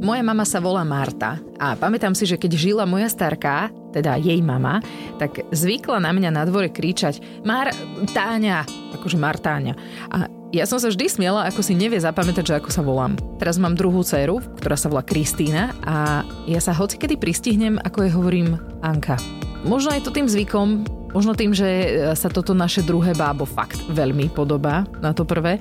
[0.00, 4.40] Moja mama sa volá Marta a pamätám si, že keď žila moja starka, teda jej
[4.40, 4.80] mama,
[5.20, 7.68] tak zvykla na mňa na dvore kričať Mar...
[8.16, 8.64] Táňa,
[8.96, 9.76] akože Martáňa.
[10.08, 10.24] A
[10.56, 13.12] ja som sa vždy smiela, ako si nevie zapamätať, že ako sa volám.
[13.36, 18.12] Teraz mám druhú dceru, ktorá sa volá Kristýna a ja sa hocikedy pristihnem, ako jej
[18.16, 19.20] hovorím Anka.
[19.68, 21.68] Možno je to tým zvykom, možno tým, že
[22.16, 25.60] sa toto naše druhé bábo fakt veľmi podobá na to prvé,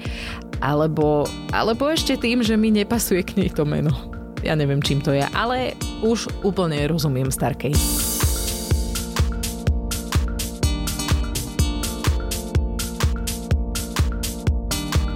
[0.63, 4.15] alebo, alebo ešte tým, že mi nepasuje k nej to meno.
[4.39, 7.75] Ja neviem, čím to je, ale už úplne rozumiem Starkej.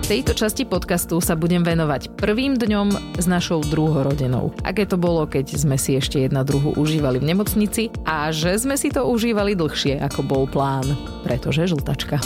[0.04, 4.52] Tejto časti podcastu sa budem venovať prvým dňom s našou druhorodenou.
[4.62, 8.76] Aké to bolo, keď sme si ešte jedna druhu užívali v nemocnici a že sme
[8.76, 10.86] si to užívali dlhšie, ako bol plán,
[11.24, 12.20] pretože žltačka.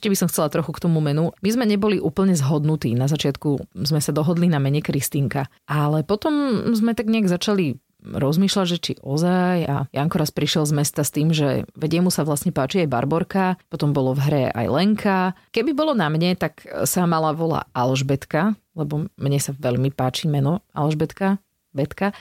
[0.00, 1.28] Ešte by som chcela trochu k tomu menu.
[1.44, 2.96] My sme neboli úplne zhodnutí.
[2.96, 5.52] Na začiatku sme sa dohodli na mene Kristýnka.
[5.68, 6.32] Ale potom
[6.72, 11.12] sme tak nejak začali rozmýšľať, že či ozaj a Janko raz prišiel z mesta s
[11.12, 15.36] tým, že vedie mu sa vlastne páči aj Barborka, potom bolo v hre aj Lenka.
[15.52, 20.64] Keby bolo na mne, tak sa mala volá Alžbetka, lebo mne sa veľmi páči meno
[20.72, 21.44] Alžbetka,
[21.76, 22.16] Betka.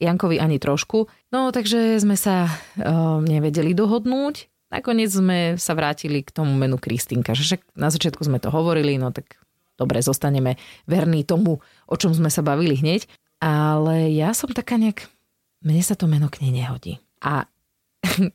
[0.00, 1.12] Jankovi ani trošku.
[1.36, 7.34] No takže sme sa uh, nevedeli dohodnúť nakoniec sme sa vrátili k tomu menu Kristinka,
[7.34, 9.36] že však na začiatku sme to hovorili, no tak
[9.74, 11.58] dobre, zostaneme verní tomu,
[11.90, 15.08] o čom sme sa bavili hneď, ale ja som taká nejak,
[15.64, 17.00] mne sa to meno k nej nehodí.
[17.24, 17.48] A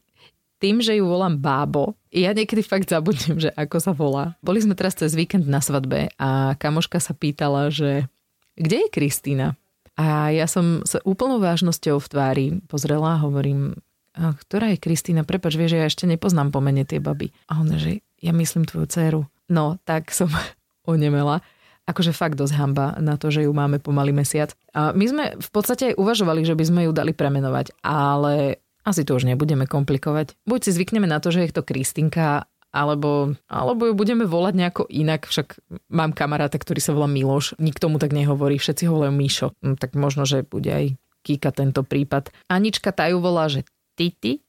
[0.62, 4.34] tým, že ju volám Bábo, ja niekedy fakt zabudnem, že ako sa volá.
[4.42, 8.10] Boli sme teraz cez víkend na svadbe a kamoška sa pýtala, že
[8.58, 9.60] kde je Kristýna?
[9.96, 13.80] A ja som sa úplnou vážnosťou v tvári pozrela a hovorím,
[14.16, 15.28] ktorá je Kristýna?
[15.28, 17.36] Prepač, vieš, že ja ešte nepoznám pomene tie baby.
[17.52, 19.22] A ona, že ja myslím tvoju dceru.
[19.52, 20.32] No, tak som
[20.92, 21.44] onemela.
[21.86, 24.58] Akože fakt dosť hamba na to, že ju máme pomaly mesiac.
[24.74, 29.06] A my sme v podstate aj uvažovali, že by sme ju dali premenovať, ale asi
[29.06, 30.34] to už nebudeme komplikovať.
[30.50, 34.84] Buď si zvykneme na to, že je to Kristinka, alebo, alebo ju budeme volať nejako
[34.92, 39.14] inak, však mám kamaráta, ktorý sa volá Miloš, nikto mu tak nehovorí, všetci ho volajú
[39.16, 40.86] Míšo, hm, tak možno, že bude aj
[41.26, 42.30] Kika tento prípad.
[42.52, 43.66] Anička tá ju volá, že
[43.96, 44.44] Titi,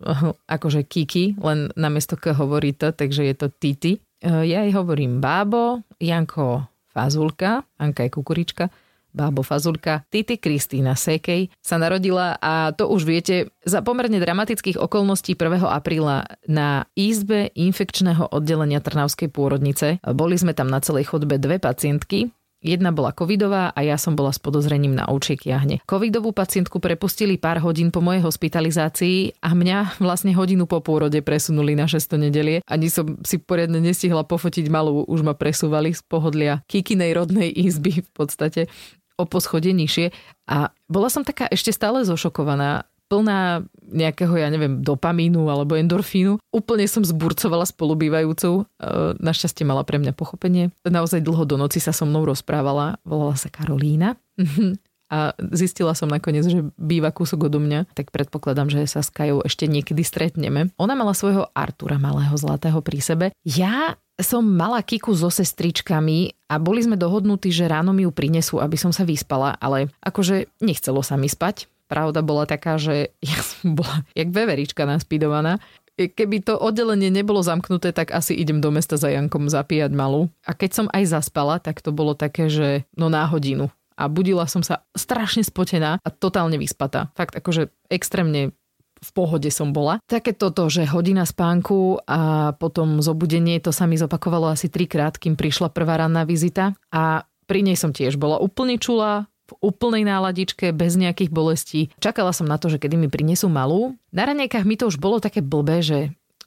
[0.56, 3.92] akože Kiki, len namiesto K hovorí to, takže je to Titi.
[3.96, 8.72] E, ja jej hovorím Bábo, Janko Fazulka, Anka je kukurička,
[9.16, 15.32] Bábo Fazulka, Titi Kristýna Sekej sa narodila a to už viete, za pomerne dramatických okolností
[15.32, 15.64] 1.
[15.64, 20.04] apríla na izbe infekčného oddelenia Trnavskej pôrodnice.
[20.04, 22.28] Boli sme tam na celej chodbe dve pacientky,
[22.64, 25.84] Jedna bola covidová a ja som bola s podozrením na ovčiek jahne.
[25.84, 31.76] Covidovú pacientku prepustili pár hodín po mojej hospitalizácii a mňa vlastne hodinu po pôrode presunuli
[31.76, 32.64] na 6 nedelie.
[32.64, 38.00] Ani som si poriadne nestihla pofotiť malú, už ma presúvali z pohodlia Kikinej rodnej izby
[38.00, 38.72] v podstate
[39.16, 40.12] o poschodie nižšie
[40.48, 46.42] a bola som taká ešte stále zošokovaná plná nejakého, ja neviem, dopamínu alebo endorfínu.
[46.50, 48.62] Úplne som zburcovala spolubývajúcu.
[48.62, 48.84] E,
[49.22, 50.74] našťastie mala pre mňa pochopenie.
[50.82, 52.98] Naozaj dlho do noci sa so mnou rozprávala.
[53.06, 54.18] Volala sa Karolína.
[55.06, 59.38] A zistila som nakoniec, že býva kúsok odo mňa, tak predpokladám, že sa s Kajou
[59.46, 60.74] ešte niekedy stretneme.
[60.82, 63.26] Ona mala svojho Artura, malého zlatého pri sebe.
[63.46, 68.58] Ja som mala Kiku so sestričkami a boli sme dohodnutí, že ráno mi ju prinesú,
[68.58, 73.38] aby som sa vyspala, ale akože nechcelo sa mi spať pravda bola taká, že ja
[73.40, 75.58] som bola jak veverička naspidovaná.
[75.96, 80.28] Keby to oddelenie nebolo zamknuté, tak asi idem do mesta za Jankom zapíjať malú.
[80.44, 83.72] A keď som aj zaspala, tak to bolo také, že no na hodinu.
[83.96, 87.08] A budila som sa strašne spotená a totálne vyspatá.
[87.16, 88.52] Fakt akože extrémne
[89.00, 90.00] v pohode som bola.
[90.04, 95.36] Také toto, že hodina spánku a potom zobudenie, to sa mi zopakovalo asi trikrát, kým
[95.36, 96.76] prišla prvá ranná vizita.
[96.92, 101.80] A pri nej som tiež bola úplne čulá, v úplnej náladičke, bez nejakých bolestí.
[102.02, 103.94] Čakala som na to, že kedy mi prinesú malú.
[104.10, 105.98] Na ranejkách mi to už bolo také blbé, že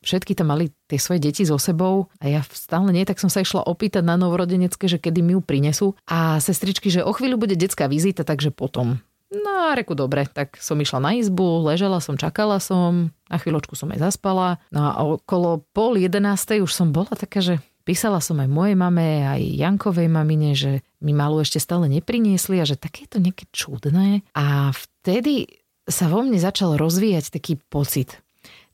[0.04, 3.44] všetky tam mali tie svoje deti so sebou a ja stále nie, tak som sa
[3.44, 5.96] išla opýtať na novorodenecké, že kedy mi ju prinesú.
[6.08, 9.04] A sestričky, že o chvíľu bude detská vizita, takže potom.
[9.30, 13.78] No a reku dobre, tak som išla na izbu, ležala som, čakala som, na chvíľočku
[13.78, 14.58] som aj zaspala.
[14.74, 19.26] No a okolo pol jedenástej už som bola taká, že Písala som aj mojej mame,
[19.26, 23.50] aj Jankovej mamine, že mi malú ešte stále nepriniesli a že také je to nejaké
[23.50, 24.22] čudné.
[24.38, 25.50] A vtedy
[25.90, 28.22] sa vo mne začal rozvíjať taký pocit,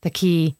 [0.04, 0.52] taký,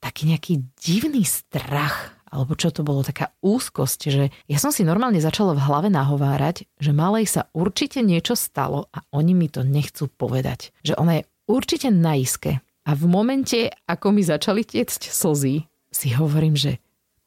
[0.00, 5.20] taký nejaký divný strach, alebo čo to bolo, taká úzkosť, že ja som si normálne
[5.20, 10.08] začala v hlave nahovárať, že malej sa určite niečo stalo a oni mi to nechcú
[10.08, 10.72] povedať.
[10.80, 12.64] Že ona je určite na iske.
[12.88, 16.80] A v momente, ako mi začali tiecť slzy, si hovorím, že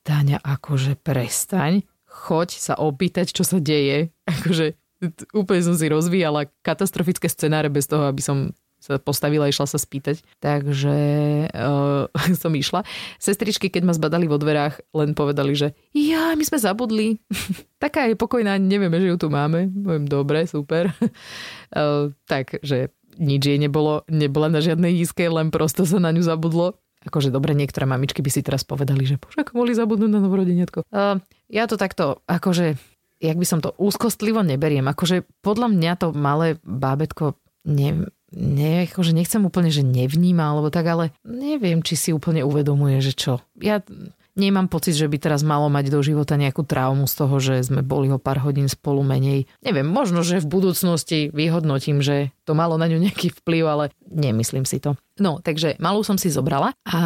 [0.06, 4.14] Táňa, akože prestaň, choď sa opýtať, čo sa deje.
[4.30, 4.78] Akože
[5.34, 8.56] úplne som si rozvíjala katastrofické scenáre bez toho, aby som
[8.86, 10.22] sa postavila a išla sa spýtať.
[10.38, 10.98] Takže
[11.50, 12.06] uh,
[12.42, 12.86] som išla.
[13.18, 17.18] Sestričky, keď ma zbadali vo dverách, len povedali, že ja, my sme zabudli.
[17.84, 19.74] Taká je pokojná, nevieme, že ju tu máme.
[19.74, 20.94] Poviem, dobre, super.
[21.74, 26.78] uh, takže nič jej nebolo, nebola na žiadnej jízke, len prosto sa na ňu zabudlo.
[27.06, 30.90] Akože dobre, niektoré mamičky by si teraz povedali, že bože, ako mohli zabudnúť na novorodeniatko.
[30.90, 32.76] Uh, ja to takto, akože
[33.22, 34.86] jak by som to úzkostlivo neberiem.
[34.90, 40.86] Akože podľa mňa to malé bábetko ne, ne, akože nechcem úplne, že nevníma, alebo tak,
[40.86, 43.42] ale neviem, či si úplne uvedomuje, že čo.
[43.58, 43.82] Ja
[44.36, 47.82] nemám pocit, že by teraz malo mať do života nejakú traumu z toho, že sme
[47.82, 49.48] boli ho pár hodín spolu menej.
[49.64, 54.68] Neviem, možno, že v budúcnosti vyhodnotím, že to malo na ňu nejaký vplyv, ale nemyslím
[54.68, 55.00] si to.
[55.16, 57.00] No, takže malú som si zobrala a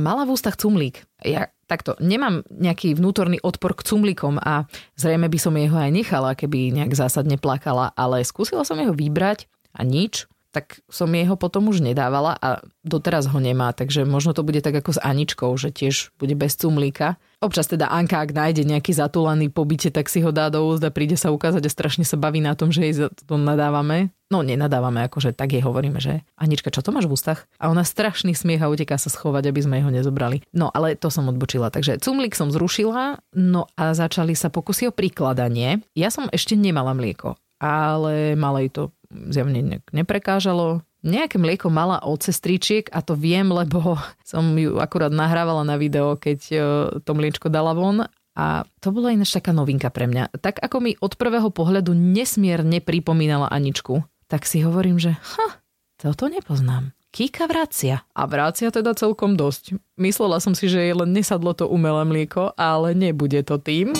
[0.00, 1.04] mala v ústach cumlík.
[1.20, 4.64] Ja takto, nemám nejaký vnútorný odpor k cumlíkom a
[4.96, 9.48] zrejme by som jeho aj nechala, keby nejak zásadne plakala, ale skúsila som jeho vybrať
[9.76, 10.24] a nič
[10.54, 14.78] tak som jeho potom už nedávala a doteraz ho nemá, takže možno to bude tak
[14.78, 17.18] ako s Aničkou, že tiež bude bez cumlíka.
[17.42, 21.18] Občas teda Anka, ak nájde nejaký zatulaný pobyte, tak si ho dá do úst príde
[21.18, 24.14] sa ukázať a strašne sa baví na tom, že jej to nadávame.
[24.32, 27.44] No nenadávame, akože tak jej hovoríme, že Anička, čo to máš v ústach?
[27.58, 30.40] A ona strašný smiech a uteká sa schovať, aby sme ho nezobrali.
[30.54, 31.68] No ale to som odbočila.
[31.68, 35.84] Takže cumlík som zrušila, no a začali sa pokusy o prikladanie.
[35.92, 38.82] Ja som ešte nemala mlieko, ale malej to
[39.30, 40.82] zjavne neprekážalo.
[41.04, 44.00] Nejaké mlieko mala od sestričiek a to viem, lebo
[44.30, 46.56] som ju akurát nahrávala na video, keď e,
[47.04, 50.42] to mliečko dala von a to bola ináč taká novinka pre mňa.
[50.42, 55.62] Tak ako mi od prvého pohľadu nesmierne pripomínala Aničku, tak si hovorím, že ha,
[55.94, 56.90] toto nepoznám.
[57.14, 58.02] Kika vracia.
[58.10, 59.78] A vracia teda celkom dosť.
[59.94, 63.94] Myslela som si, že jej len nesadlo to umelé mlieko, ale nebude to tým.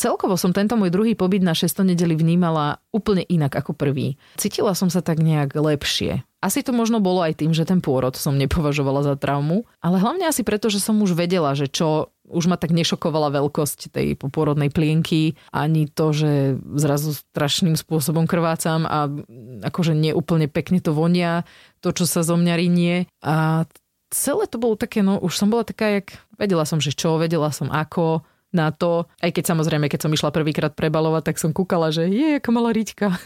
[0.00, 4.16] Celkovo som tento môj druhý pobyt na 600 nedeli vnímala úplne inak ako prvý.
[4.40, 6.24] Cítila som sa tak nejak lepšie.
[6.40, 10.24] Asi to možno bolo aj tým, že ten pôrod som nepovažovala za traumu, ale hlavne
[10.24, 14.72] asi preto, že som už vedela, že čo už ma tak nešokovala veľkosť tej popôrodnej
[14.72, 19.04] plienky, ani to, že zrazu strašným spôsobom krvácam a
[19.68, 21.44] akože neúplne pekne to vonia,
[21.84, 23.04] to, čo sa zo mňa rinie.
[23.20, 23.68] A
[24.08, 27.52] celé to bolo také, no už som bola taká, jak vedela som, že čo, vedela
[27.52, 31.94] som ako, na to, aj keď samozrejme, keď som išla prvýkrát prebalovať, tak som kúkala,
[31.94, 33.08] že je, aká malá riťka.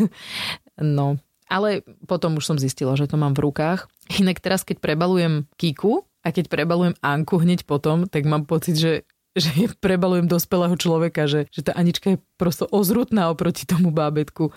[0.74, 3.86] No, ale potom už som zistila, že to mám v rukách.
[4.18, 8.92] Inak teraz, keď prebalujem Kiku a keď prebalujem Anku hneď potom, tak mám pocit, že
[9.34, 9.50] že
[9.84, 14.54] prebalujem dospelého človeka, že, že tá Anička je prosto ozrutná oproti tomu bábetku.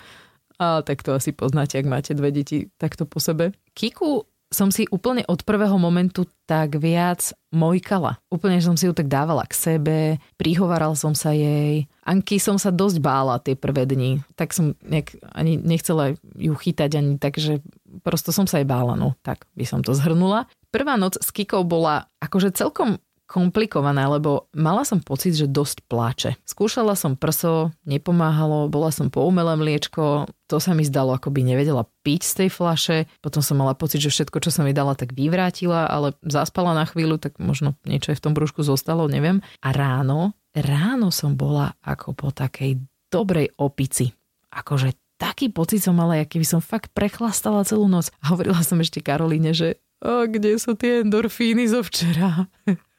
[0.58, 3.54] A tak to asi poznáte, ak máte dve deti takto po sebe.
[3.78, 8.16] Kiku som si úplne od prvého momentu tak viac mojkala.
[8.32, 9.98] Úplne som si ju tak dávala k sebe,
[10.40, 11.84] prihovaral som sa jej.
[12.08, 16.90] Anky som sa dosť bála tie prvé dni, tak som nejak ani nechcela ju chytať
[16.96, 17.60] ani tak, že
[18.00, 20.48] prosto som sa jej bála, no tak by som to zhrnula.
[20.72, 26.30] Prvá noc s Kikou bola akože celkom komplikované, lebo mala som pocit, že dosť pláče.
[26.48, 31.44] Skúšala som prso, nepomáhalo, bola som po umelé mliečko, to sa mi zdalo, ako by
[31.44, 32.96] nevedela piť z tej flaše.
[33.20, 36.88] Potom som mala pocit, že všetko, čo som mi dala, tak vyvrátila, ale zaspala na
[36.88, 39.44] chvíľu, tak možno niečo aj v tom brúšku zostalo, neviem.
[39.60, 42.80] A ráno, ráno som bola ako po takej
[43.12, 44.16] dobrej opici.
[44.48, 48.08] Akože taký pocit som mala, aký by som fakt prechlastala celú noc.
[48.24, 52.46] A hovorila som ešte Karolíne, že a kde sú tie endorfíny zo včera?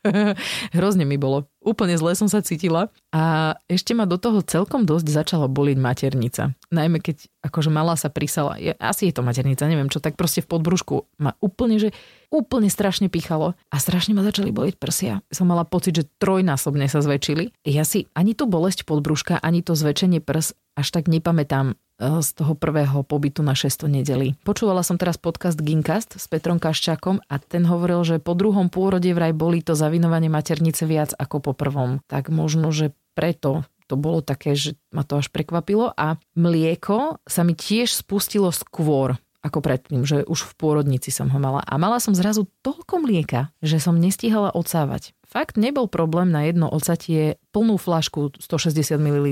[0.76, 1.52] Hrozne mi bolo.
[1.60, 6.56] Úplne zle som sa cítila a ešte ma do toho celkom dosť začala boliť maternica.
[6.72, 10.40] Najmä keď akože mala sa prisala, je, asi je to maternica, neviem čo, tak proste
[10.40, 11.90] v podbrušku ma úplne, že
[12.32, 15.20] úplne strašne pichalo a strašne ma začali boliť prsia.
[15.36, 17.68] Som mala pocit, že trojnásobne sa zväčšili.
[17.68, 22.56] Ja si ani tú bolesť podbruška, ani to zväčšenie prs až tak nepamätám z toho
[22.56, 24.40] prvého pobytu na 600 nedeli.
[24.48, 29.12] Počúvala som teraz podcast Ginkast s Petrom Kaščákom a ten hovoril, že po druhom pôrode
[29.12, 32.00] vraj boli to zavinovanie maternice viac ako po prvom.
[32.08, 37.42] Tak možno, že preto to bolo také, že ma to až prekvapilo a mlieko sa
[37.42, 41.64] mi tiež spustilo skôr ako predtým, že už v pôrodnici som ho mala.
[41.64, 45.16] A mala som zrazu toľko mlieka, že som nestihala odsávať.
[45.24, 49.28] Fakt nebol problém na jedno odsatie plnú flašku 160 ml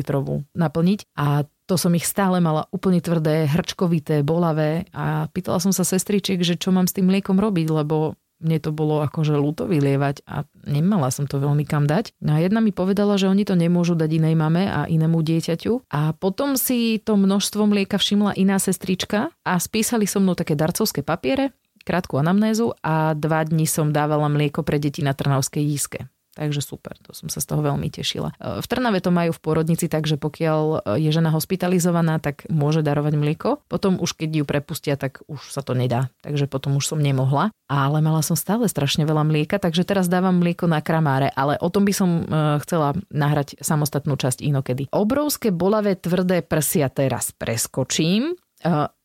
[0.56, 5.84] naplniť a to som ich stále mala úplne tvrdé, hrčkovité, bolavé a pýtala som sa
[5.84, 10.22] sestričiek, že čo mám s tým mliekom robiť, lebo mne to bolo akože ľúto vylievať
[10.30, 12.14] a nemala som to veľmi kam dať.
[12.22, 15.90] No a jedna mi povedala, že oni to nemôžu dať inej mame a inému dieťaťu.
[15.90, 21.02] A potom si to množstvo mlieka všimla iná sestrička a spísali so mnou také darcovské
[21.02, 21.50] papiere,
[21.82, 26.00] krátku anamnézu a dva dní som dávala mlieko pre deti na Trnavskej jízke.
[26.38, 28.38] Takže super, to som sa z toho veľmi tešila.
[28.38, 33.50] V Trnave to majú v pôrodnici, takže pokiaľ je žena hospitalizovaná, tak môže darovať mlieko.
[33.66, 36.14] Potom už keď ju prepustia, tak už sa to nedá.
[36.22, 37.50] Takže potom už som nemohla.
[37.66, 41.34] Ale mala som stále strašne veľa mlieka, takže teraz dávam mlieko na kramáre.
[41.34, 42.24] Ale o tom by som e,
[42.62, 44.94] chcela nahrať samostatnú časť inokedy.
[44.94, 48.38] Obrovské bolavé tvrdé prsia teraz preskočím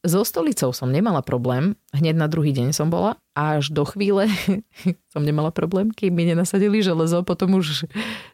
[0.03, 3.21] so stolicou som nemala problém, hneď na druhý deň som bola.
[3.37, 4.29] Až do chvíle
[5.13, 7.85] som nemala problém, kým mi nenasadili železo, potom už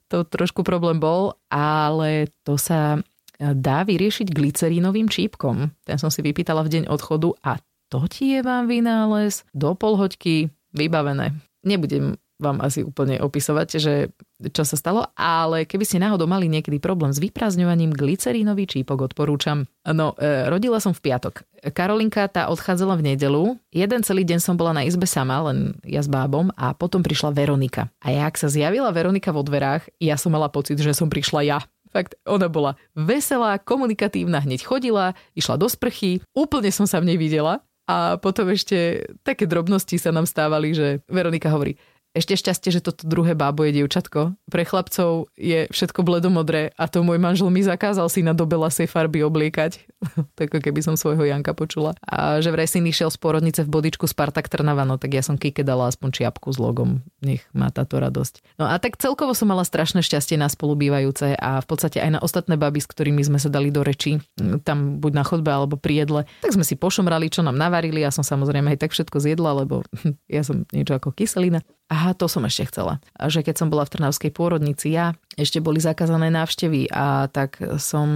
[0.06, 3.02] to trošku problém bol, ale to sa
[3.38, 5.70] dá vyriešiť glycerínovým čípkom.
[5.86, 7.38] Ten som si vypýtala v deň odchodu.
[7.46, 9.46] A to ti je vám vynález?
[9.54, 10.50] Do polhoďky?
[10.74, 11.38] Vybavené.
[11.64, 14.14] Nebudem vám asi úplne opisovať, že
[14.54, 19.66] čo sa stalo, ale keby ste náhodou mali niekedy problém s vyprázdňovaním glycerínový čípok, odporúčam.
[19.82, 21.42] No, e, rodila som v piatok.
[21.74, 23.58] Karolinka tá odchádzala v nedelu.
[23.74, 27.34] Jeden celý deň som bola na izbe sama, len ja s bábom a potom prišla
[27.34, 27.90] Veronika.
[27.98, 31.58] A jak sa zjavila Veronika vo dverách, ja som mala pocit, že som prišla ja.
[31.90, 37.18] Fakt, ona bola veselá, komunikatívna, hneď chodila, išla do sprchy, úplne som sa v nej
[37.18, 37.64] videla.
[37.88, 41.80] A potom ešte také drobnosti sa nám stávali, že Veronika hovorí,
[42.18, 44.34] ešte šťastie, že toto druhé bábo je dievčatko.
[44.50, 49.22] Pre chlapcov je všetko bledomodré a to môj manžel mi zakázal si na dobelasej farby
[49.22, 49.88] obliekať.
[50.38, 51.94] tak keby som svojho Janka počula.
[52.06, 55.34] A že vraj syn išiel z porodnice v bodičku Spartak Trnava, no tak ja som
[55.34, 57.02] Kike dala aspoň čiapku s logom.
[57.22, 58.58] Nech má táto radosť.
[58.62, 62.20] No a tak celkovo som mala strašné šťastie na spolubývajúce a v podstate aj na
[62.22, 64.22] ostatné baby, s ktorými sme sa dali do reči,
[64.62, 68.02] tam buď na chodbe alebo pri jedle, tak sme si pošomrali, čo nám navarili.
[68.02, 69.82] Ja som samozrejme aj tak všetko zjedla, lebo
[70.30, 71.62] ja som niečo ako kyselina.
[72.08, 73.04] Aha, to som ešte chcela.
[73.20, 78.08] Že keď som bola v Trnavskej pôrodnici ja, ešte boli zakázané návštevy a tak som...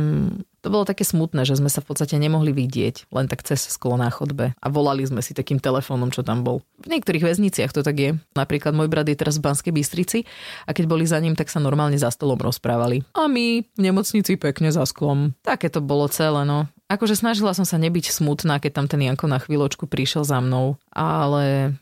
[0.64, 4.00] To bolo také smutné, že sme sa v podstate nemohli vidieť len tak cez sklo
[4.00, 6.64] na chodbe a volali sme si takým telefónom, čo tam bol.
[6.80, 8.16] V niektorých väzniciach to tak je.
[8.32, 10.24] Napríklad môj brat je teraz v Banskej Bystrici
[10.64, 13.04] a keď boli za ním, tak sa normálne za stolom rozprávali.
[13.12, 15.36] A my v nemocnici pekne za sklom.
[15.44, 16.64] Také to bolo celé, no.
[16.88, 20.80] Akože snažila som sa nebyť smutná, keď tam ten Janko na chvíľočku prišiel za mnou,
[20.94, 21.76] ale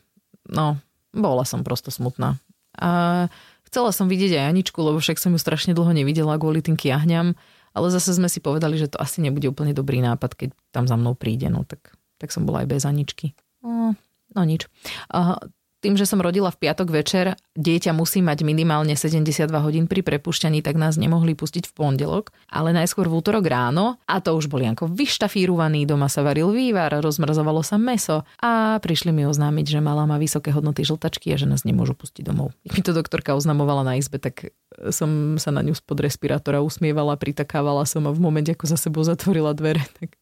[0.49, 2.39] no, bola som prosto smutná.
[2.79, 3.27] A
[3.67, 7.35] chcela som vidieť aj Aničku, lebo však som ju strašne dlho nevidela kvôli tým kiahňam,
[7.71, 10.95] ale zase sme si povedali, že to asi nebude úplne dobrý nápad, keď tam za
[10.99, 13.35] mnou príde, no tak, tak som bola aj bez Aničky.
[13.63, 13.95] No,
[14.35, 14.67] no nič.
[15.11, 15.39] A
[15.81, 20.61] tým, že som rodila v piatok večer, dieťa musí mať minimálne 72 hodín pri prepušťaní,
[20.61, 24.69] tak nás nemohli pustiť v pondelok, ale najskôr v útorok ráno a to už boli
[24.69, 30.05] ako vyštafírovaní, doma sa varil vývar, rozmrzovalo sa meso a prišli mi oznámiť, že mala
[30.05, 32.53] má vysoké hodnoty žltačky a že nás nemôžu pustiť domov.
[32.63, 34.53] Keď mi to doktorka oznamovala na izbe, tak
[34.93, 39.01] som sa na ňu spod respirátora usmievala, pritakávala som a v momente, ako za sebou
[39.01, 40.13] zatvorila dvere, tak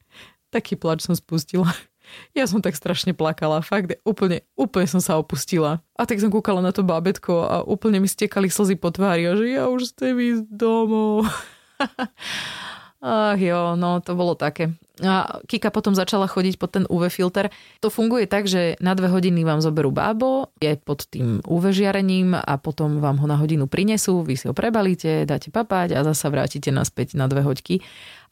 [0.50, 1.70] taký plač som spustila.
[2.38, 5.82] Ja som tak strašne plakala, fakt, úplne, úplne som sa opustila.
[5.98, 9.36] A tak som kúkala na to bábetko a úplne mi stekali slzy po tvári a
[9.36, 11.28] že ja už chcem ísť domov.
[13.00, 14.75] Ach jo, no to bolo také.
[15.00, 17.48] A Kika potom začala chodiť pod ten UV filter.
[17.80, 22.36] To funguje tak, že na dve hodiny vám zoberú bábo, je pod tým UV žiarením
[22.36, 26.28] a potom vám ho na hodinu prinesú, vy si ho prebalíte, dáte papať a zasa
[26.28, 27.80] vrátite naspäť na dve hoďky.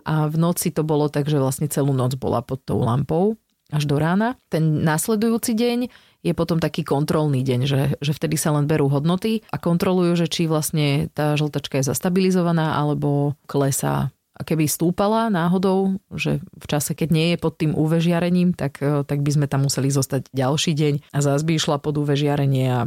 [0.03, 3.39] A v noci to bolo tak, že vlastne celú noc bola pod tou lampou
[3.71, 4.39] až do rána.
[4.47, 5.79] Ten následujúci deň
[6.25, 10.27] je potom taký kontrolný deň, že, že vtedy sa len berú hodnoty a kontrolujú, že
[10.27, 14.11] či vlastne tá žltačka je zastabilizovaná alebo klesá.
[14.37, 18.77] A keby stúpala náhodou, že v čase, keď nie je pod tým UV žiarením, tak,
[18.85, 22.13] eh, tak by sme tam museli zostať ďalší deň a zás by išla pod UV
[22.13, 22.79] žiarenie a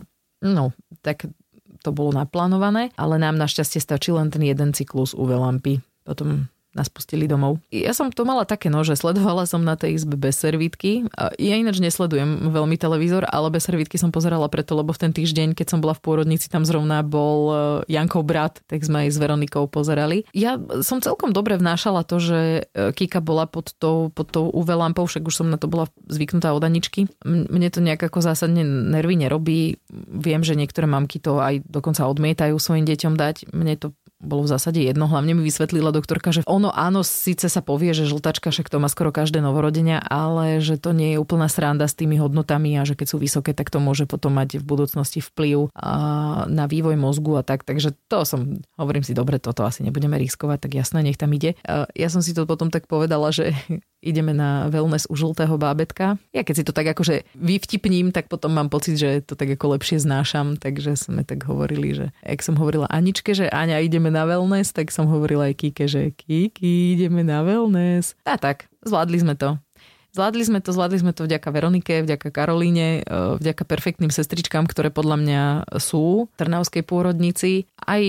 [0.47, 0.71] no,
[1.03, 1.27] tak
[1.81, 5.81] to bolo naplánované, ale nám našťastie stačí len ten jeden cyklus UV lampy.
[6.05, 7.59] Potom nás pustili domov.
[7.75, 11.07] Ja som to mala také, no, sledovala som na tej izbe bez servítky.
[11.39, 15.59] Ja ináč nesledujem veľmi televízor, ale bez servítky som pozerala preto, lebo v ten týždeň,
[15.59, 17.55] keď som bola v pôrodnici, tam zrovna bol e,
[17.91, 20.23] Jankov brat, tak sme aj s Veronikou pozerali.
[20.31, 24.79] Ja som celkom dobre vnášala to, že e, Kika bola pod tou, pod tou UV
[24.79, 27.11] lampou, však už som na to bola zvyknutá od Aničky.
[27.27, 29.83] Mne to nejak ako zásadne nervy nerobí.
[30.11, 33.51] Viem, že niektoré mamky to aj dokonca odmietajú svojim deťom dať.
[33.51, 35.09] Mne to bolo v zásade jedno.
[35.09, 38.87] Hlavne mi vysvetlila doktorka, že ono áno, síce sa povie, že žltačka, však to má
[38.93, 42.95] skoro každé novorodenia, ale že to nie je úplná sranda s tými hodnotami a že
[42.95, 45.73] keď sú vysoké, tak to môže potom mať v budúcnosti vplyv
[46.47, 47.65] na vývoj mozgu a tak.
[47.65, 51.57] Takže to som, hovorím si, dobre, toto asi nebudeme riskovať, tak jasné, nech tam ide.
[51.97, 53.57] Ja som si to potom tak povedala, že
[54.01, 56.17] ideme na wellness u žltého bábetka.
[56.33, 59.77] Ja keď si to tak akože vyvtipním, tak potom mám pocit, že to tak ako
[59.77, 64.25] lepšie znášam, takže sme tak hovorili, že ak som hovorila Aničke, že Aňa ideme na
[64.25, 68.17] wellness, tak som hovorila aj Kike, že Kiki ideme na wellness.
[68.25, 69.61] A tak, zvládli sme to.
[70.11, 74.91] Zvládli sme to, zvládli sme to vďaka Veronike, vďaka Karolíne, e, vďaka perfektným sestričkám, ktoré
[74.91, 75.43] podľa mňa
[75.79, 77.71] sú v Trnavskej pôrodnici.
[77.79, 78.03] Aj,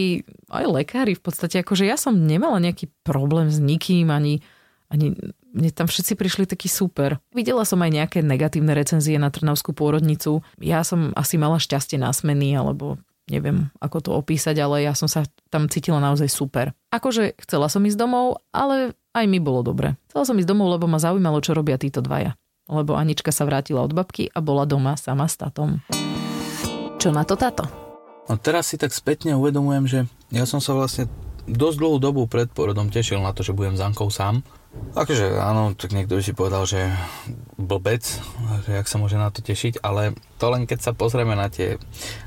[0.50, 4.41] aj lekári v podstate, akože ja som nemala nejaký problém s nikým, ani,
[4.89, 5.13] ani
[5.51, 7.20] mne tam všetci prišli takí super.
[7.36, 10.43] Videla som aj nejaké negatívne recenzie na Trnavskú pôrodnicu.
[10.63, 15.12] Ja som asi mala šťastie na smeny, alebo neviem, ako to opísať, ale ja som
[15.12, 16.72] sa tam cítila naozaj super.
[16.91, 20.00] Akože chcela som ísť domov, ale aj mi bolo dobre.
[20.12, 22.36] Chcela som ísť domov, lebo ma zaujímalo, čo robia títo dvaja.
[22.72, 25.84] Lebo Anička sa vrátila od babky a bola doma sama s tatom.
[26.96, 27.67] Čo na to táto?
[28.29, 30.00] No teraz si tak spätne uvedomujem, že
[30.31, 31.12] ja som sa vlastne
[31.50, 34.46] dosť dlhú dobu pred porodom tešil na to, že budem s Ankou sám
[34.91, 36.91] Akože áno, tak niekto by si povedal, že
[37.55, 38.03] blbec,
[38.67, 41.79] že jak sa môže na to tešiť, ale to len keď sa pozrieme na tie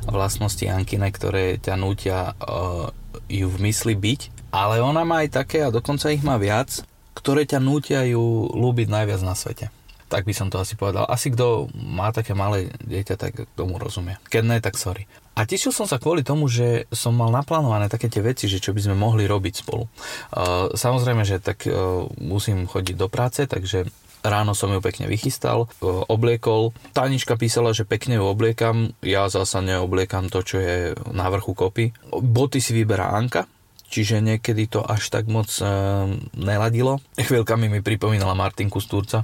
[0.08, 2.88] vlastnosti Ankine, ktoré ťa nútia uh,
[3.28, 6.84] ju v mysli byť, ale ona má aj také, a dokonca ich má viac,
[7.16, 9.68] ktoré ťa nútia ju ľúbiť najviac na svete.
[10.12, 11.08] Tak by som to asi povedal.
[11.08, 14.20] Asi kto má také malé dieťa, tak tomu rozumie.
[14.28, 15.08] Keď ne, tak sorry.
[15.34, 18.70] A tešil som sa kvôli tomu, že som mal naplánované také tie veci, že čo
[18.70, 19.90] by sme mohli robiť spolu.
[19.90, 23.90] Uh, samozrejme, že tak uh, musím chodiť do práce, takže
[24.22, 26.70] ráno som ju pekne vychystal, uh, obliekol.
[26.94, 31.90] Tanička písala, že pekne ju obliekam, ja zasa neobliekam to, čo je na vrchu kopy.
[32.14, 33.50] Boty si vyberá Anka,
[33.90, 37.02] čiže niekedy to až tak moc uh, neladilo.
[37.18, 39.18] Chvíľkami mi pripomínala Martinku z Turca,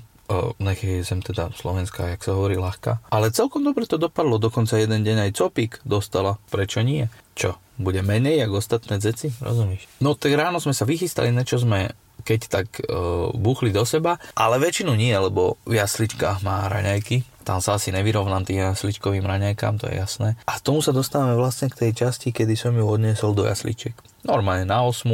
[0.62, 3.10] nech je zem teda slovenská, jak sa hovorí, ľahká.
[3.10, 6.38] Ale celkom dobre to dopadlo, dokonca jeden deň aj copík dostala.
[6.48, 7.10] Prečo nie?
[7.34, 9.34] Čo, bude menej ako ostatné dzeci?
[9.42, 9.90] Rozumieš?
[9.98, 14.60] No tak ráno sme sa vychystali, niečo sme keď tak uh, buchli do seba, ale
[14.60, 17.24] väčšinu nie, lebo v jasličkách má raňajky.
[17.48, 20.36] Tam sa asi nevyrovnám tým jasličkovým raňajkám, to je jasné.
[20.44, 23.96] A tomu sa dostávame vlastne k tej časti, kedy som ju odniesol do jasličiek.
[24.20, 25.08] Normálne na 8,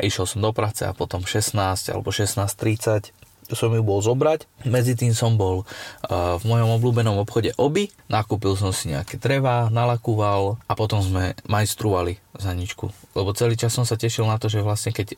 [0.00, 1.52] išiel som do práce a potom 16
[1.92, 3.12] alebo 16.30
[3.52, 4.44] som ju bol zobrať.
[4.68, 9.72] Medzi tým som bol uh, v mojom obľúbenom obchode Oby, nakúpil som si nejaké treva,
[9.72, 12.92] nalakúval a potom sme majstrovali za ničku.
[13.16, 15.16] Lebo celý čas som sa tešil na to, že vlastne keď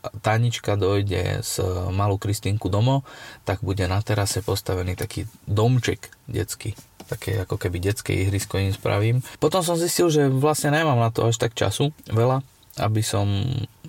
[0.00, 1.60] Tanička dojde s
[1.92, 3.04] malú Kristínku domov,
[3.44, 6.72] tak bude na terase postavený taký domček detský
[7.10, 9.18] také ako keby detské ihrisko im spravím.
[9.42, 12.46] Potom som zistil, že vlastne nemám na to až tak času veľa,
[12.78, 13.26] aby som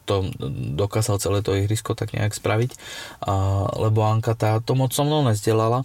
[0.05, 0.29] to
[0.75, 2.71] dokázal celé to ihrisko tak nejak spraviť,
[3.25, 5.83] a, lebo Anka tá to moc so mnou nezdelala,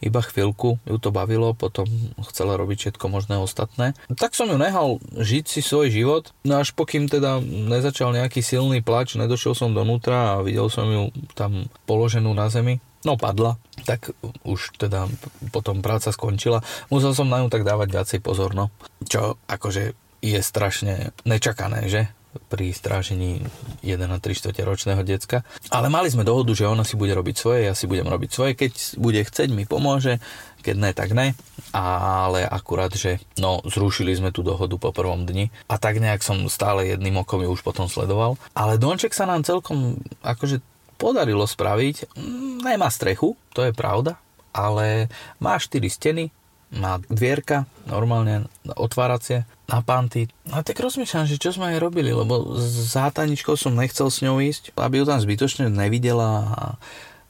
[0.00, 1.84] iba chvíľku ju to bavilo, potom
[2.32, 3.92] chcela robiť všetko možné ostatné.
[4.08, 8.80] Tak som ju nehal žiť si svoj život, no až pokým teda nezačal nejaký silný
[8.80, 14.10] plač, nedošiel som donútra a videl som ju tam položenú na zemi, no padla, tak
[14.42, 15.06] už teda
[15.52, 16.64] potom práca skončila.
[16.90, 18.72] Musel som na ňu tak dávať viacej pozor, no.
[19.06, 22.08] Čo akože je strašne nečakané, že?
[22.48, 23.44] Pri strážení
[23.82, 25.42] 1 na 3 ročného decka.
[25.72, 28.52] Ale mali sme dohodu, že ona si bude robiť svoje, ja si budem robiť svoje,
[28.54, 30.22] keď bude chceť, mi pomôže,
[30.66, 31.38] keď ne, tak ne.
[31.70, 36.48] Ale akurát, že no, zrušili sme tú dohodu po prvom dni a tak nejak som
[36.50, 38.34] stále jedným okom ju už potom sledoval.
[38.56, 40.58] Ale Donček sa nám celkom akože
[40.96, 42.16] podarilo spraviť.
[42.16, 44.16] Mm, nemá strechu, to je pravda,
[44.50, 46.32] ale má 4 steny,
[46.74, 50.30] má dvierka, normálne otváracie, na panty.
[50.54, 54.38] A tak rozmýšľam, že čo sme aj robili, lebo za Taničkou som nechcel s ňou
[54.38, 56.64] ísť, aby ju tam zbytočne nevidela a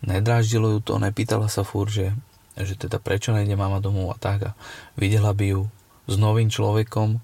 [0.05, 2.13] nedráždilo ju to, nepýtala sa fúr, že,
[2.61, 4.57] že teda prečo nejde mama domov a tak a
[5.01, 5.63] videla by ju
[6.07, 7.19] s novým človekom,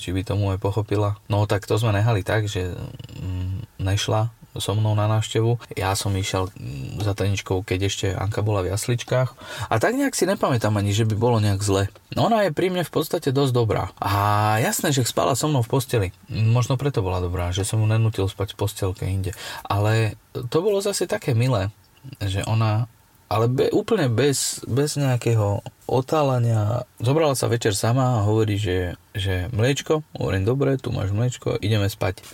[0.00, 1.16] či by tomu aj pochopila.
[1.30, 2.74] No tak to sme nehali tak, že
[3.20, 5.74] mm, nešla so mnou na návštevu.
[5.74, 9.30] Ja som išiel mm, za Taničkou, keď ešte Anka bola v jasličkách.
[9.70, 11.90] A tak nejak si nepamätám ani, že by bolo nejak zle.
[12.12, 13.90] No ona je pri mne v podstate dosť dobrá.
[14.02, 16.08] A jasné, že spala so mnou v posteli.
[16.28, 19.32] Možno preto bola dobrá, že som mu nenútil spať v postelke inde.
[19.64, 21.72] Ale to bolo zase také milé,
[22.20, 22.90] že ona
[23.28, 26.88] ale be, úplne bez, bez nejakého otálania.
[26.96, 31.92] Zobrala sa večer sama a hovorí, že, že mliečko, hovorím, dobre, tu máš mliečko, ideme
[31.92, 32.24] spať.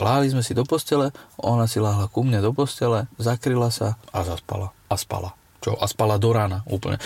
[0.00, 4.24] Láhli sme si do postele, ona si láhla ku mne do postele, zakryla sa a
[4.24, 4.72] zaspala.
[4.88, 5.36] A spala.
[5.60, 5.76] Čo?
[5.80, 7.00] A spala do rána úplne.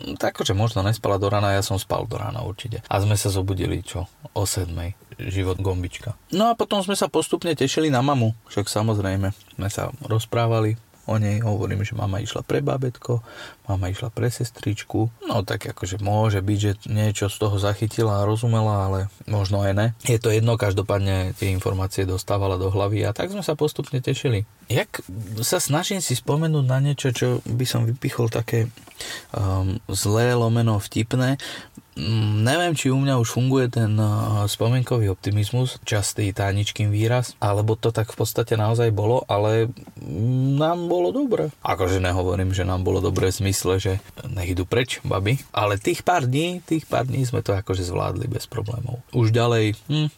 [0.00, 2.80] Tak, že možno nespala do rána, ja som spal do rána určite.
[2.88, 4.08] A sme sa zobudili, čo?
[4.32, 4.96] O sedmej.
[5.20, 6.16] Život gombička.
[6.32, 8.32] No a potom sme sa postupne tešili na mamu.
[8.48, 13.18] Však samozrejme, sme sa rozprávali, o nej, hovorím, že mama išla pre babetko,
[13.66, 18.26] mama išla pre sestričku, no tak akože môže byť, že niečo z toho zachytila a
[18.30, 19.86] rozumela, ale možno aj ne.
[20.06, 24.46] Je to jedno, každopádne tie informácie dostávala do hlavy a tak sme sa postupne tešili.
[24.70, 25.02] Jak
[25.42, 28.70] sa snažím si spomenúť na niečo, čo by som vypichol také
[29.34, 31.42] um, zlé, lomeno, vtipné,
[32.40, 37.92] neviem, či u mňa už funguje ten uh, spomienkový optimizmus, častý táničkým výraz, alebo to
[37.92, 39.68] tak v podstate naozaj bolo, ale
[40.00, 41.52] mm, nám bolo dobre.
[41.60, 43.92] Akože nehovorím, že nám bolo dobre v zmysle, že
[44.26, 48.26] nech idú preč, baby, ale tých pár dní, tých pár dní sme to akože zvládli
[48.26, 49.04] bez problémov.
[49.12, 50.08] Už ďalej, hm,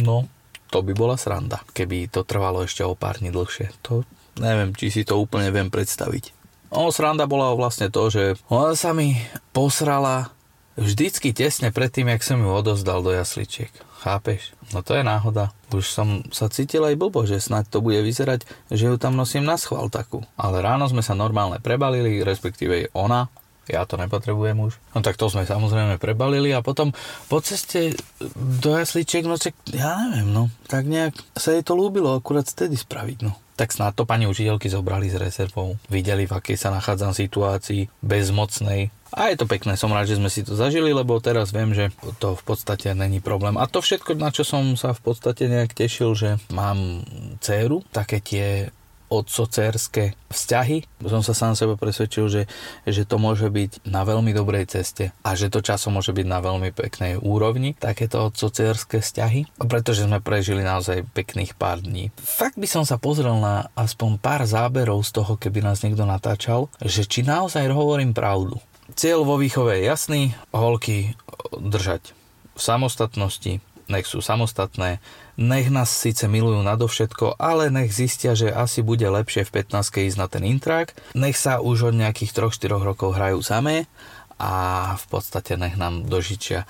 [0.00, 0.26] no,
[0.72, 3.70] to by bola sranda, keby to trvalo ešte o pár dní dlhšie.
[3.86, 4.02] To
[4.40, 6.36] neviem, či si to úplne viem predstaviť.
[6.74, 9.16] No, sranda bola vlastne to, že ona sa mi
[9.54, 10.35] posrala
[10.76, 13.72] Vždycky tesne predtým, jak som ju odozdal do jasličiek.
[14.04, 14.52] Chápeš?
[14.76, 15.56] No to je náhoda.
[15.72, 19.48] Už som sa cítil aj blbo, že snáď to bude vyzerať, že ju tam nosím
[19.48, 20.20] na schvál takú.
[20.36, 23.32] Ale ráno sme sa normálne prebalili, respektíve ona,
[23.66, 24.78] ja to nepotrebujem už.
[24.94, 26.94] No tak to sme samozrejme prebalili a potom
[27.26, 27.98] po ceste
[28.36, 32.78] do jasličiek, no čak, ja neviem, no, tak nejak sa jej to lúbilo akurát vtedy
[32.78, 33.34] spraviť, no.
[33.56, 35.80] Tak snad to pani učiteľky zobrali z rezervou.
[35.88, 40.28] Videli, v akej sa nachádzam situácii, bezmocnej, a je to pekné, som rád, že sme
[40.28, 41.88] si to zažili, lebo teraz viem, že
[42.20, 43.56] to v podstate není problém.
[43.56, 47.00] A to všetko, na čo som sa v podstate nejak tešil, že mám
[47.40, 48.68] dceru, také tie
[49.06, 50.82] otcocérske vzťahy.
[51.06, 52.42] Som sa sám sebe presvedčil, že,
[52.84, 56.42] že to môže byť na veľmi dobrej ceste a že to časom môže byť na
[56.42, 62.10] veľmi peknej úrovni, takéto otcocérske vzťahy, pretože sme prežili naozaj pekných pár dní.
[62.18, 66.66] Fakt by som sa pozrel na aspoň pár záberov z toho, keby nás niekto natáčal,
[66.82, 68.58] že či naozaj hovorím pravdu.
[68.94, 70.22] Cieľ vo výchove je jasný,
[70.54, 71.18] holky
[71.58, 72.14] držať
[72.54, 73.58] v samostatnosti,
[73.90, 75.02] nech sú samostatné,
[75.34, 80.18] nech nás síce milujú nadovšetko, ale nech zistia, že asi bude lepšie v 15 ísť
[80.18, 83.90] na ten intrak, nech sa už od nejakých 3-4 rokov hrajú samé
[84.38, 86.62] a v podstate nech nám dožičia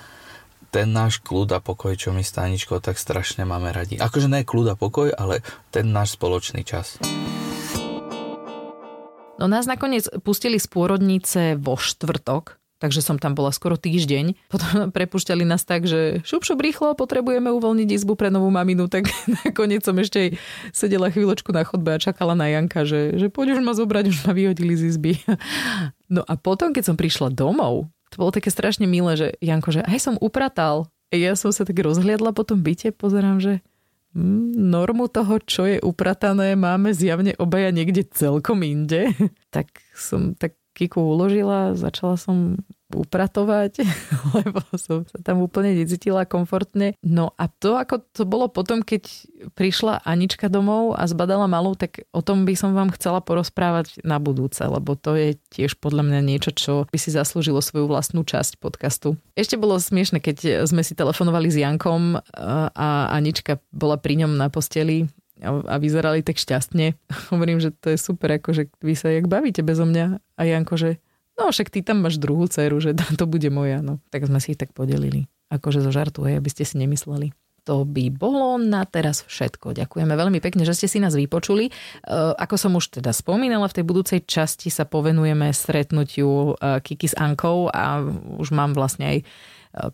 [0.67, 3.95] ten náš kľud a pokoj, čo my stáničko tak strašne máme radi.
[3.97, 5.39] Akože ne kľud a pokoj, ale
[5.71, 6.99] ten náš spoločný čas.
[9.37, 14.33] No nás nakoniec pustili z pôrodnice vo štvrtok, takže som tam bola skoro týždeň.
[14.53, 19.13] Potom prepušťali nás tak, že šup, šup, rýchlo, potrebujeme uvoľniť izbu pre novú maminu, tak
[19.45, 20.29] nakoniec som ešte aj
[20.73, 24.17] sedela chvíľočku na chodbe a čakala na Janka, že, že poď už ma zobrať, už
[24.25, 25.13] ma vyhodili z izby.
[26.07, 29.83] No a potom, keď som prišla domov, to bolo také strašne milé, že Janko, že
[29.83, 30.87] aj som upratal.
[31.11, 33.59] Ja som sa tak rozhliadla po tom byte, pozerám, že
[34.57, 39.11] normu toho, čo je upratané, máme zjavne obaja niekde celkom inde.
[39.55, 39.67] tak
[39.97, 42.61] som tak Kiku uložila, začala som
[42.93, 43.83] upratovať,
[44.37, 46.95] lebo som sa tam úplne necítila komfortne.
[47.03, 49.07] No a to, ako to bolo potom, keď
[49.59, 54.17] prišla Anička domov a zbadala malú, tak o tom by som vám chcela porozprávať na
[54.23, 58.59] budúce, lebo to je tiež podľa mňa niečo, čo by si zaslúžilo svoju vlastnú časť
[58.63, 59.19] podcastu.
[59.35, 62.23] Ešte bolo smiešne, keď sme si telefonovali s Jankom
[62.71, 65.11] a Anička bola pri ňom na posteli
[65.43, 66.97] a vyzerali tak šťastne.
[67.33, 70.17] Hovorím, že to je super, akože vy sa jak bavíte bezo mňa.
[70.37, 71.01] A Janko, že
[71.37, 73.79] no však ty tam máš druhú dceru, že to bude moja.
[73.85, 74.01] No.
[74.09, 75.29] Tak sme si ich tak podelili.
[75.47, 77.31] Akože zo žartu, hej, aby ste si nemysleli.
[77.67, 79.75] To by bolo na teraz všetko.
[79.75, 81.67] Ďakujeme veľmi pekne, že ste si nás vypočuli.
[81.67, 81.71] E,
[82.31, 87.15] ako som už teda spomínala, v tej budúcej časti sa povenujeme stretnutiu e, Kiki s
[87.19, 88.07] Ankou a
[88.39, 89.17] už mám vlastne aj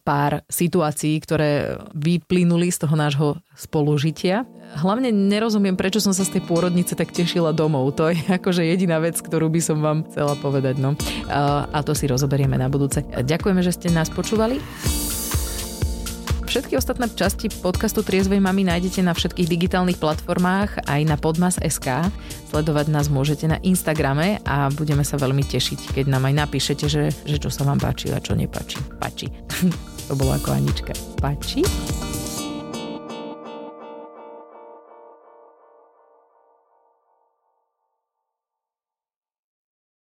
[0.04, 4.48] pár situácií, ktoré vyplynuli z toho nášho spolužitia.
[4.82, 7.93] Hlavne nerozumiem, prečo som sa z tej pôrodnice tak tešila domov.
[8.02, 10.82] To je akože jediná vec, ktorú by som vám chcela povedať.
[10.82, 10.98] No.
[11.30, 13.06] A to si rozoberieme na budúce.
[13.06, 14.58] Ďakujeme, že ste nás počúvali.
[16.54, 22.13] Všetky ostatné časti podcastu Triezvej mami nájdete na všetkých digitálnych platformách aj na podmas.sk.
[22.54, 27.10] Sledovať nás môžete na Instagrame a budeme sa veľmi tešiť, keď nám aj napíšete, že,
[27.10, 28.78] že čo sa vám páči a čo nepáči.
[29.02, 29.34] Páči.
[30.06, 30.94] to bolo ako Anička.
[31.18, 31.66] Páči?